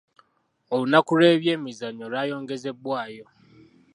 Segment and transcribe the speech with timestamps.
[0.73, 3.25] Olunaku lw'ebyemizannyo lwayongezebwayo.